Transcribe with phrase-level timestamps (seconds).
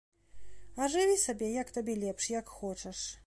[0.81, 3.09] А жыві сабе, як табе лепш, як хочаш.